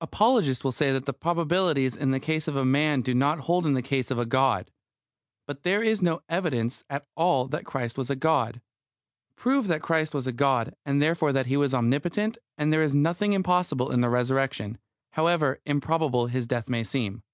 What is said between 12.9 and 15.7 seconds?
nothing impossible in the Resurrection, however